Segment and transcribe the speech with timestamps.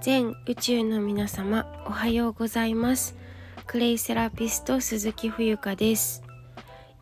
[0.00, 3.16] 全宇宙の皆様おはようございます。
[3.66, 6.22] クレイセラピスト鈴木冬香です。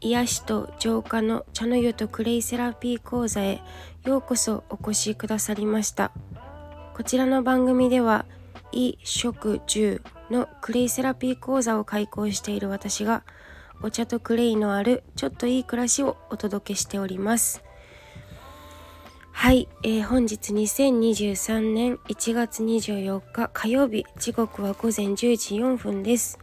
[0.00, 3.60] 癒しと浄化の茶の湯とクレイセラピー講座へ
[4.04, 6.10] ようこそお越しくださりました。
[6.94, 8.24] こちらの番組では
[8.72, 10.00] 衣食住
[10.30, 13.24] のクレイセラピー講座を開講している私が
[13.82, 17.65] お茶とクレイのあるちょっといい暮らしをお届けしております。
[19.38, 26.38] はい、えー、本日2023年1月24日火曜日時刻は午前10時4分です、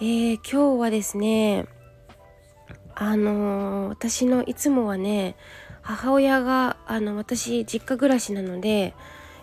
[0.00, 1.66] えー、今日はですね
[2.94, 5.34] あのー、私のいつもはね
[5.82, 8.94] 母親があの私実家暮らしなので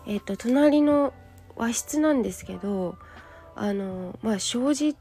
[0.08, 1.14] えっ、と隣の
[1.58, 2.98] 和室なんですけど
[3.56, 4.94] あのまあ障子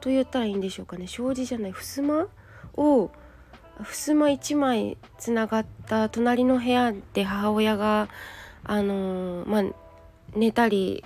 [0.00, 1.08] と言ったらいいんでしょうかね。
[1.08, 2.28] 障子じゃない襖
[2.76, 3.10] を
[3.82, 8.08] 襖1枚つながった隣の部屋で母親が
[8.62, 9.64] あのまあ
[10.34, 11.04] 寝たり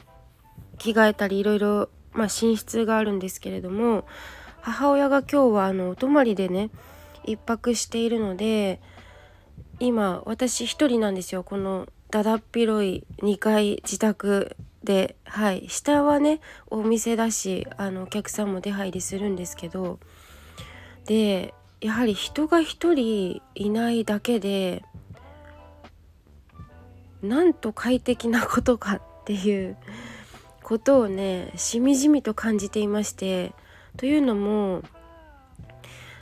[0.79, 4.05] 着替えたりいろいろ、まあ、寝室があるんですけれども
[4.61, 6.70] 母親が今日はあのお泊まりでね
[7.25, 8.81] 1泊しているので
[9.81, 11.45] 今私一人なんですよ。
[11.45, 15.69] このだだっ広い2階自宅ではい。
[15.69, 19.98] 下はねお店だしあのお客さんも出入りするんですけど
[21.07, 24.83] でやはり人が一人いないだけで
[27.23, 29.77] なんと快適なことかっていう
[30.62, 33.53] ことをねしみじみと感じていまして
[33.97, 34.83] というのも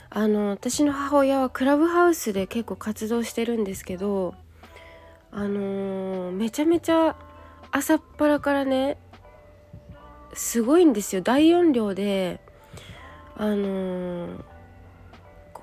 [0.09, 4.35] あの私の母親はクラブハウスで結構活動してるんですけど
[5.31, 7.15] あのー、めちゃめちゃ
[7.71, 8.97] 朝っぱらからね
[10.33, 11.21] すごいんですよ。
[11.21, 12.39] 大音量で
[13.35, 14.56] あのー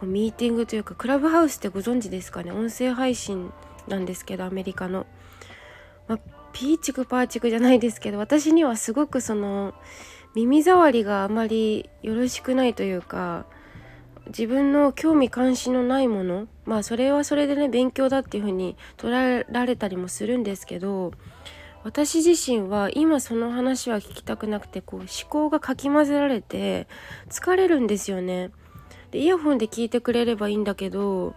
[0.07, 2.53] ミーティングというかクラブハウスってご存知ですかね？
[2.53, 3.53] 音声配信
[3.89, 5.07] なんですけどアメリカの。
[6.07, 6.19] まあ、
[6.53, 9.73] ピーチクパーチクじゃないですけど私にはすごくその
[10.35, 13.47] 耳障りがあまりよろしくないというか
[14.27, 21.13] 自分の興味関心のないものまあそれはそれでね勉強だっていうふうに捉えられたりもするんですけど
[21.85, 26.87] 私自身は今その話は聞きたくなくてこう思考がかき混ぜられて
[27.31, 28.51] 疲れるんですよね。
[29.15, 31.37] でイヤホンで聞いてくれればいいんだけど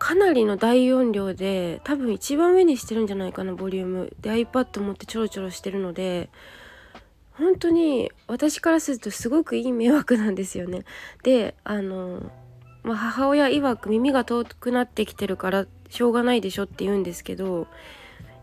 [0.00, 6.30] かなりの大音量で多分一番上にしてるんじゃないかなボリュームで iPad 持ってちょろちょろしてるので
[7.34, 10.84] 本当に私からするとすごくいい迷惑なんですよね。
[11.22, 12.28] であの、
[12.82, 17.68] まあ、母親曰く耳が遠くなってきてるからしょうがないでしょって言うんですけど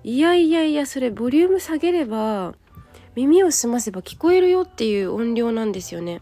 [0.06, 2.56] いやいやいやそれボリューム下げれば
[3.16, 6.22] 耳を澄ませば聞こえるよっていう音量なんですよね。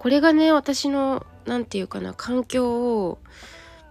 [0.00, 3.18] これがね私の何て言うかな環境を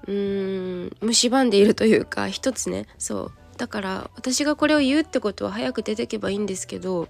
[0.07, 2.87] うーん蝕んでいるというか一つね。
[2.97, 3.31] そう。
[3.57, 7.09] だから私がこれを言うってことは早く出てけばいいんですけど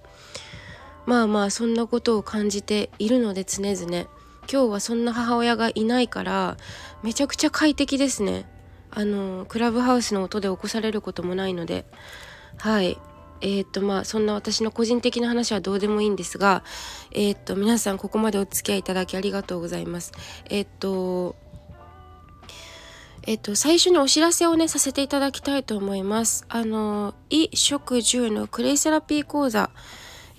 [1.06, 4.06] まあまあそんなことを感じているので常々。
[4.52, 6.58] 今日はそんな母親がいないから
[7.02, 8.44] めちゃくちゃ快適ですね。
[8.90, 11.86] あのクラブハウスの音で起こされることもないので。
[12.58, 12.98] はい。
[13.40, 16.62] えー、とまあそんな私の個人的な話はどうでもいいんですが
[17.12, 20.12] えー、っと皆さんここまでお付き合いいただきありがとうございます
[20.50, 21.36] えー、っと
[23.26, 26.46] えっと、最初にお知らせをねさせていただきたいと思います。
[26.48, 29.70] あの衣食住のクレイセラピー講座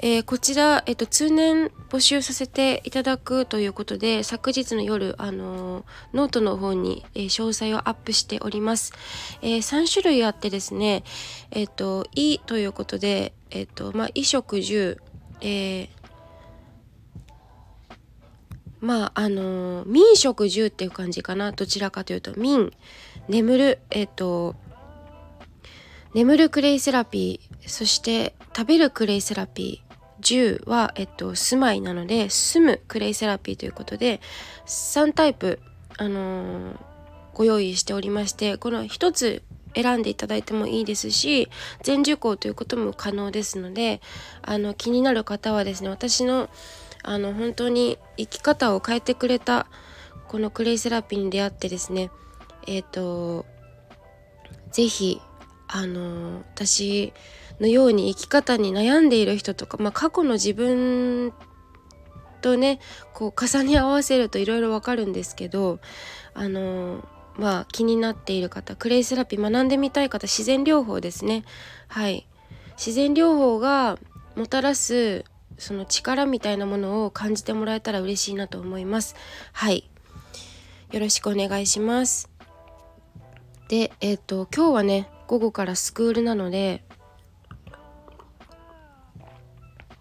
[0.04, 8.94] えー、こちら、えっと、通年募集させていただくということで、昨日の夜、あのー、ノートの方に、えー、詳細をアップしております。
[9.44, 11.04] え3種類あってですね、
[11.52, 14.98] えっと、いということで、えっと、まあ、衣食住、
[15.40, 15.90] え
[18.80, 21.52] まあ、あの眠食住っていう感じかな。
[21.52, 22.74] どちらかというと、眠、
[23.28, 24.56] 眠る、えっと、
[26.16, 29.91] 眠るクレイセラピー、そして食べるクレイセラピー、
[30.22, 34.22] 住は、えっと、住まいなので住むクレイセラピーということで
[34.66, 35.60] 3タイプ、
[35.98, 36.78] あのー、
[37.34, 39.44] ご用意しておりましてこの1つ
[39.76, 41.50] 選んでいただいてもいいですし
[41.82, 44.02] 全受講ということも可能ですので
[44.42, 46.50] あの気になる方はですね私の
[47.04, 49.66] あの本当に生き方を変えてくれた
[50.28, 52.12] このクレイセラピーに出会ってですね
[52.68, 53.46] えっ、ー、と
[54.72, 55.20] 是非
[55.74, 57.14] あの私
[57.62, 61.34] のように生き方に悩んでいる人とか、まあ、過去の自分
[62.42, 62.80] とね
[63.14, 65.80] こう重ね合わせるといろいろわかるんですけど
[66.34, 67.08] あの
[67.38, 71.46] まあ気になっている方クレイセラピー学んでみたい方自然療法ですね。
[71.88, 72.28] はい。
[72.78, 74.00] 自然療法が
[74.36, 75.24] もたらす
[75.58, 79.16] その力みたいなものを感じてもらえたら嬉しいなと思います。
[79.54, 79.90] はい。
[80.92, 82.30] よろしくお願いします。
[83.70, 86.84] でえっ、ー、と今日はね午後からスクールなので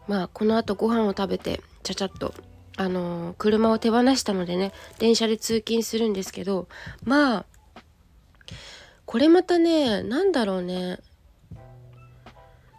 [0.08, 2.34] まあこのあとご飯を食べてちゃちゃっと
[2.76, 6.66] あのー、車を手放したのでね電車で通勤するんですけど
[7.04, 7.46] まあ
[9.06, 10.98] これまたね何だろうね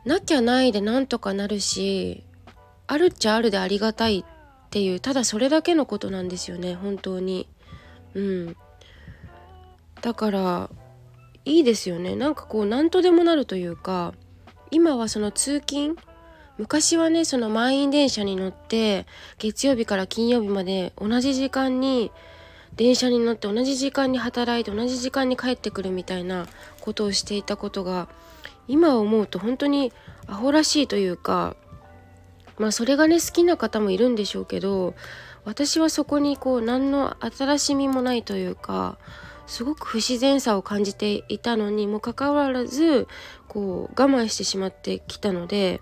[0.03, 2.25] なきゃないでなんとかなるし
[2.85, 7.47] あるっちゃあるでありがたいっていうただそれだけのことなんですよね本当に。
[8.13, 8.57] うん。
[10.01, 10.69] だから
[11.45, 12.15] いいですよね。
[12.15, 14.13] なんかこう何とでもなるというか
[14.69, 15.95] 今はその通勤
[16.57, 19.07] 昔はねその満員電車に乗って
[19.39, 22.11] 月曜日から金曜日まで同じ時間に
[22.75, 26.45] 電車に乗って同じ時間に働いて同じ時間に帰ってくるみたいな
[26.79, 28.07] ことをしていたことが
[28.67, 29.91] 今思うと本当に
[30.27, 31.55] アホらしいというか
[32.57, 34.93] まあそれがね好きな方もいるんでしょうけど
[35.43, 38.97] 私はそこにこう何の新しみもないというか
[39.51, 43.09] すごく不自然さを感じていたのにもかかわらず
[43.49, 45.81] こう我慢してしまってきたので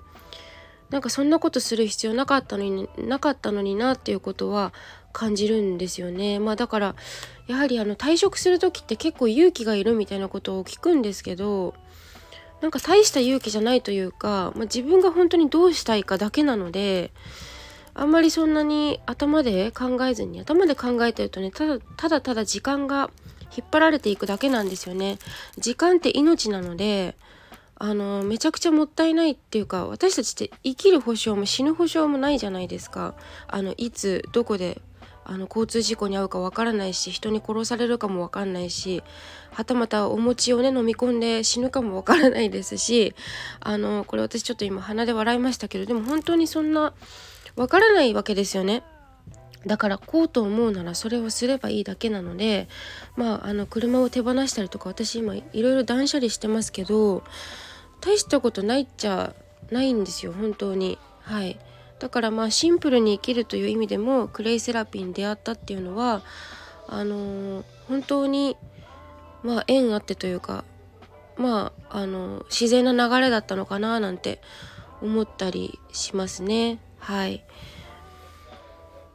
[0.89, 4.74] なんかそんなことする必要なかったのになかったのになっていうことは
[5.13, 6.39] 感じるんですよね。
[6.39, 6.95] まあだから
[7.45, 11.75] やはりあの退職する時って結構勇気がいるみたいなことを聞くんですけど
[12.62, 17.12] なんか大した勇気じゃないというか、まあ、自分が本当にどうしたいかだけなので
[17.94, 23.12] あんまりそんなに頭で考えずに頭で考えてるとねただただただ時間が
[23.56, 25.18] 引っ張られていくだけなんですよね。
[25.57, 27.16] 時間って命なので
[27.75, 33.16] あのめちゃくちゃもったいないっていうか私たちって生きる保証も死ぬ保証もないじゃないですか。
[33.48, 34.81] あのいつどこで
[35.30, 39.04] あの交通事故に遭うかわからないし人に殺されるかもわかんないし
[39.52, 43.13] はたまたお餅をね飲み込んで死ぬかもわからないですし
[43.60, 46.94] あのこれ私ちょっと今鼻で笑いましたけどでも本当にそんな
[47.56, 48.81] わからないわけですよね。
[49.66, 52.68] だからこうと思うならそれをすればいいだけなので
[53.18, 57.24] まああの車を手放したりとか私今いろいろ断捨離してますけど
[58.02, 59.34] 大したことないっちゃ
[59.72, 60.98] ないんですよ本当に。
[61.22, 61.60] はい。
[62.00, 66.24] だからまあシンプルに生きるという意味でもクレイセラピーに出会ったっていうのは
[66.88, 68.56] あのー、本当に
[69.44, 70.64] まあ縁あってというか
[71.38, 74.42] まああの自然な流れだったのかななんて
[75.02, 76.80] 思ったりしますね。
[77.00, 77.44] はい。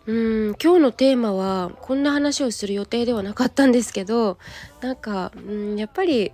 [0.07, 4.39] うん今日のテーマはこんな話をする予定ではなかったんですけど
[4.83, 6.33] なんかうんやっぱり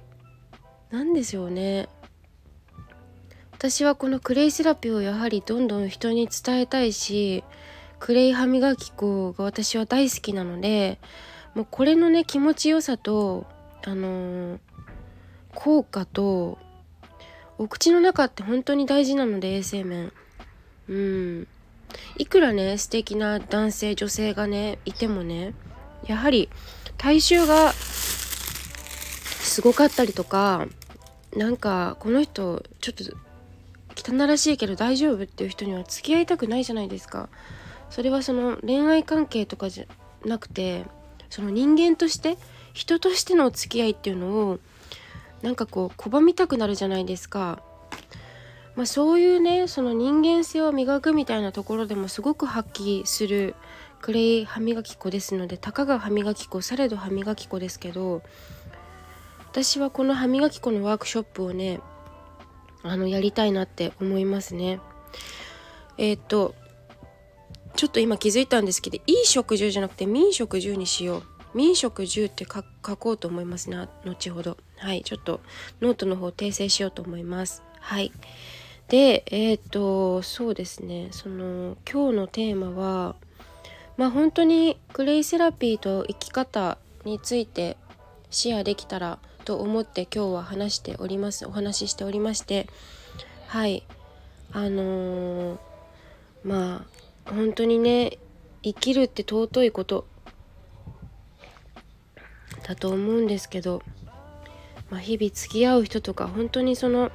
[0.90, 1.88] 何でしょうね。
[3.52, 7.44] 私はこのクレイセラピーをやはりどんどん人に伝えたいし
[7.98, 10.98] クレイ歯磨き粉が私は大好きなので
[11.54, 13.46] もうこれのね気持ちよさと
[13.84, 14.58] あのー、
[15.54, 16.58] 効果と
[17.58, 20.12] お口の中って本当に大事なので衛生面。
[20.88, 21.48] うん。
[22.16, 25.54] いくらね素敵な男性女性がねいてもね
[26.06, 26.48] やはり
[26.96, 30.66] 体臭がすごかったりとか
[31.36, 33.04] なんかこの人ちょっと
[33.96, 37.28] 汚らしいけど大丈夫っていう人には付き合いたくないじゃないですか。
[37.90, 39.86] それはその恋愛関係とかじゃ
[40.24, 40.84] なくて
[41.28, 42.38] その人間として
[42.72, 44.58] 人としてのお付き合いっていうのを
[45.42, 47.62] なんかこう拒みたくなるじゃないですか。
[48.80, 53.54] まあ、そういうねその人間性を磨くみたいなところでもすごく発揮する
[54.00, 58.22] クレイ歯磨き粉ですのでたかが歯磨き粉されど歯磨き粉ですけど
[59.50, 61.78] 私はこの歯磨き粉のワークショップをね
[62.82, 64.80] あのやりたいなって思いますね。
[65.98, 66.54] えっ、と
[67.76, 71.22] ちょっと今気づいたんですけど衣食住じゃなくて眠食住にしよう。
[71.52, 72.62] 眠食住って書
[72.96, 75.40] こうと思いますね後ほどはいちょっと
[75.82, 78.12] ノートの方訂正しようと思いますはい
[78.90, 81.08] でえっ、ー、とそうですね。
[81.12, 83.14] その今日のテーマは
[83.96, 87.76] まあ本当にクレイセラピーと生き方について
[88.30, 91.46] シェアできたらと思って今日は話しております。
[91.46, 92.66] お話ししておりまして
[93.46, 93.84] はい。
[94.52, 95.58] あのー、
[96.42, 96.84] ま
[97.26, 98.18] あ本当にね
[98.64, 100.04] 生きるって尊いこと
[102.66, 103.82] だと思うんですけど、
[104.90, 107.12] まあ、日々付き合う人とか本当にその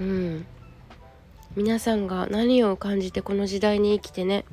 [0.00, 0.46] うん。
[1.56, 4.44] 皆さんが何を感じてこの時代に生きてね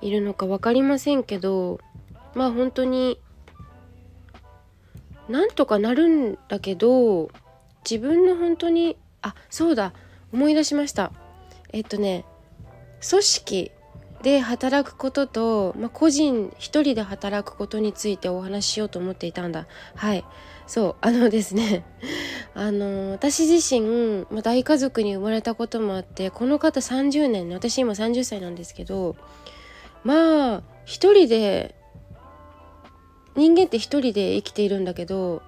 [0.00, 1.80] いるのか分かりませんけど
[2.36, 3.18] まあ本当に
[5.28, 7.30] なんとかなるんだけど
[7.88, 9.92] 自分の本当にあそうだ
[10.32, 11.12] 思い出しました。
[11.72, 12.24] えっとね
[13.08, 13.72] 組織
[14.22, 19.66] で働くことと、まあ、個人一人で働くことについてお話ししようと思っていたんだ。
[19.94, 20.24] はい。
[20.68, 21.84] そうあのですね
[22.54, 29.16] あの私自身、ま、大家族に生まれたこともあってこの方30年私今30歳なんですけど
[30.04, 31.74] まあ一人で
[33.34, 35.42] 人間って一人で生きているんだけど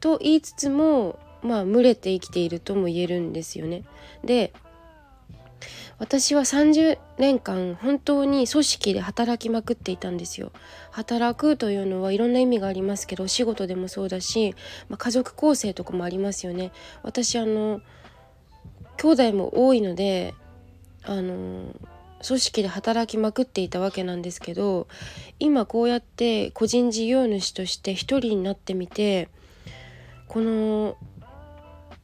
[0.00, 3.84] と言いつつもまあ群れて生きているとも言えるんですよね。
[4.24, 4.52] で
[5.98, 10.52] 私は30年間本当に組織で働きまくっていたんですよ。
[10.92, 14.54] 働くというのはいろんな意味がありますけど仕事でもそうだし、
[14.88, 16.70] まあ、家族構成とかもありますよね。
[17.02, 17.80] 私あの
[18.96, 20.34] 兄弟も多いので
[21.02, 21.74] あの
[22.26, 24.88] 組織で働きまくっていたわけなんですけど
[25.38, 29.28] 今こうやって個人事業主として一人になってみて
[30.26, 30.96] この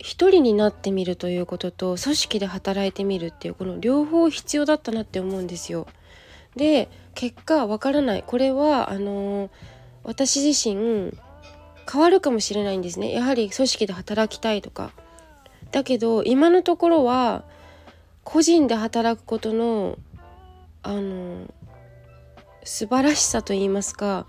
[0.05, 5.87] 一人になってみるということと組織で働いてみるっていうこの両方必要だったなって思うんですよ。
[6.57, 9.49] で結果わからないこれはあの
[10.03, 11.11] 私自身
[11.91, 14.93] 変わるかもしれないんですねやはり組織で働きたいとか。
[15.71, 17.43] だけど今のところは
[18.25, 19.97] 個人で働くことの
[20.83, 21.47] あの
[22.63, 24.27] 素晴らしさと言いますか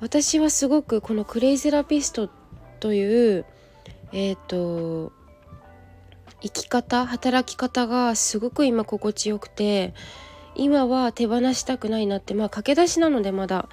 [0.00, 2.30] 私はすごくこのクレイセラピスト
[2.78, 3.44] という
[4.12, 5.12] えっ、ー、と
[6.40, 9.94] 生き方働き方がすごく今心地よくて
[10.54, 13.68] 今は手放したくないなってまあ駆け出しなのでまだ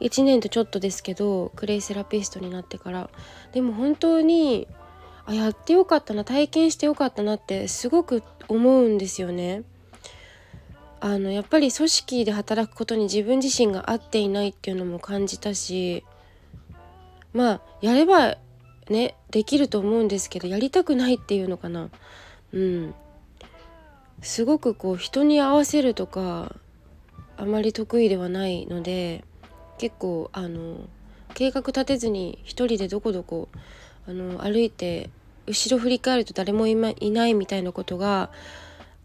[0.00, 3.10] 1年とちょっとですけどクレイセラピストになってから
[3.52, 4.66] でも本当に
[5.26, 9.62] あやってよかったな体験してよかったなってすごく思うんですよね。
[11.02, 16.04] あのやっぱり組織で働くことに自分自身が合っていないっていうのも感じたし
[17.32, 18.36] まあやれば
[18.90, 21.90] ねできると思うんですけどやりたくないっていうのかな。
[22.52, 22.94] うん。
[24.22, 26.54] すごくこう人に合わせるとか
[27.36, 29.24] あまり得意ではないので
[29.78, 30.76] 結構あの
[31.32, 33.48] 計画立てずに一人でどこどこ
[34.06, 35.08] あの歩いて
[35.46, 38.30] 後ろ振り返ると誰もい,、ま、いないみたいなことが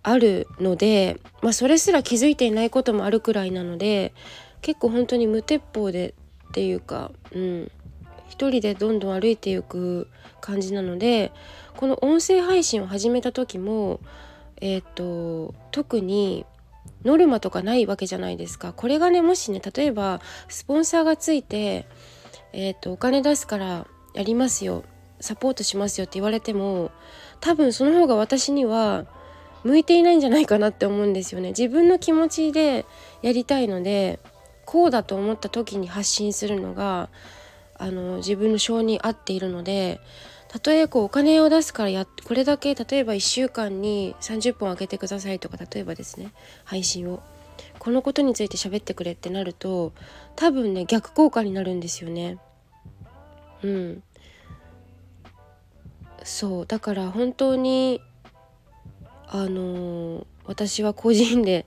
[0.03, 4.13] あるので、まあ、それすら気づいていないこともあるくらいなので
[4.61, 6.13] 結構本当に無鉄砲で
[6.49, 7.71] っていうか、うん、
[8.29, 10.09] 一人でどんどん歩いていく
[10.41, 11.31] 感じなので
[11.77, 13.99] この音声配信を始めた時も
[14.61, 16.45] えっ、ー、と特に
[17.03, 18.73] ノルマとかないわけじゃないですか。
[18.73, 21.87] これがねもしね例えばスポンサーがついて、
[22.53, 24.83] えーと、お金出すからやりますよ
[25.19, 26.91] サポートしますよって言われても
[27.41, 29.05] 多分その方が私には
[29.63, 31.49] 向いていないんじゃないかなって思うんですよね。
[31.49, 32.85] 自分の気持ちで
[33.21, 34.19] やりたいので
[34.65, 37.09] こうだと思った時に発信するのが
[37.77, 39.99] あの自分の性に合っているので
[40.47, 46.31] たとえこうお金を出すからやこれだけ例えば1週間に30本あげてくださいとか例えばですね
[46.63, 47.21] 配信を。
[47.79, 49.93] このことについて喋ってくれってなると
[50.35, 52.39] 多分ね逆効果になるんですよね。
[53.63, 54.03] うん。
[56.23, 56.65] そう。
[56.65, 58.01] だから本当に
[59.27, 61.65] あのー、私は個人で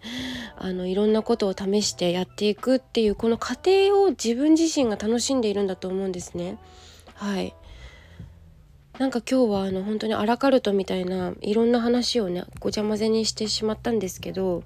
[0.60, 6.58] あのいろんなことを試してやっていくっていうこの過程を自分自身が楽しんでいるんだと思うんですね。
[7.14, 7.54] はい。
[8.98, 14.64] なんか今日はあの本当にアラカルトみたいないろんな話をねごちゃ混ぜにしてしまったんですけど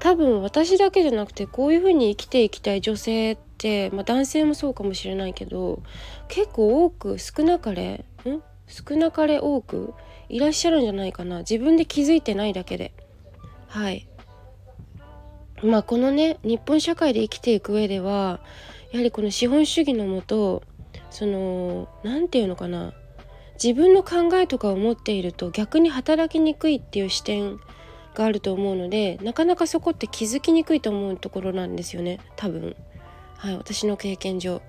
[0.00, 5.84] 多分私だけじゃなくてこういうふうに生きていきたい女性って、まあ、男性もそうかもしれないけど
[6.26, 8.42] 結構多く少なかれん？
[8.66, 9.94] 少なかれ多く
[10.28, 11.40] いらっしゃるんじゃないかな。
[11.40, 12.92] 自分で気づいてないだけで。
[13.68, 14.08] はい。
[15.62, 18.40] まあこのね日本社会で生きていく上では
[18.90, 20.62] やはりこの資本主義のもと
[21.10, 22.92] その何て言うのかな
[23.62, 27.60] 自分の考えとかを持っていると逆に働きにくいっていう視点
[28.14, 32.76] があると思うのでなかなかそこって気づきにくいと思うところなんですよね多分。
[33.36, 34.62] はい私の経験上。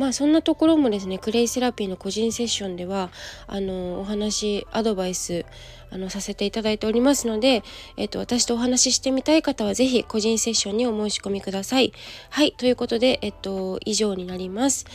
[0.00, 3.10] まあそんなところもですねクレイセラピーの個人セッションでは
[3.46, 5.44] あのお話アドバイス
[5.90, 7.62] あのさせていただいておりますので、
[7.98, 11.92] えっと、私とお話ししてみたい方は是非個人セッションにお申し込みください。
[12.30, 14.86] はいということで、えっと、以上になります。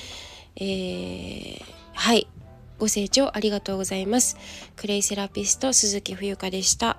[0.56, 2.28] えー、はい
[2.80, 4.38] ご清聴ありがとうございます。
[4.76, 6.98] クレイセラピスト鈴木冬香でした。